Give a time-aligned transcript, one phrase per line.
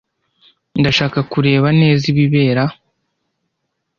[0.79, 2.63] Ndashaka kureba neza ibibera.